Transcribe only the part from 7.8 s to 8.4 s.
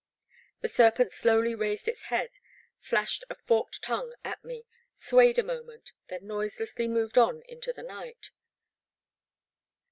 night.